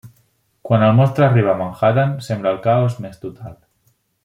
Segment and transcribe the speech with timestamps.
[0.69, 3.55] Quan el monstre arriba a Manhattan, sembra el caos més total.